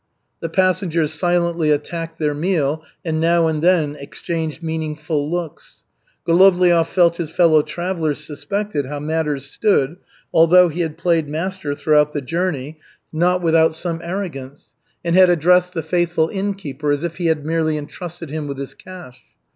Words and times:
The 0.39 0.49
passengers 0.49 1.13
silently 1.13 1.69
attacked 1.69 2.17
their 2.17 2.33
meal 2.33 2.81
and 3.05 3.19
now 3.21 3.45
and 3.45 3.61
then 3.61 3.95
exchanged 3.95 4.63
meaningful 4.63 5.29
looks. 5.29 5.83
Golovliov 6.27 6.87
felt 6.87 7.17
his 7.17 7.29
fellow 7.29 7.61
travellers 7.61 8.17
suspected 8.17 8.87
how 8.87 8.97
matters 8.99 9.45
stood, 9.45 9.97
although 10.33 10.69
he 10.69 10.81
had 10.81 10.97
played 10.97 11.29
master 11.29 11.75
throughout 11.75 12.13
the 12.13 12.21
journey, 12.21 12.79
not 13.13 13.43
without 13.43 13.75
some 13.75 14.01
arrogance, 14.03 14.73
and 15.05 15.15
had 15.15 15.29
addressed 15.29 15.75
the 15.75 15.83
faithful 15.83 16.29
innkeeper 16.29 16.91
as 16.91 17.03
if 17.03 17.17
he 17.17 17.27
had 17.27 17.45
merely 17.45 17.77
entrusted 17.77 18.31
him 18.31 18.47
with 18.47 18.57
his 18.57 18.73
cash. 18.73 19.21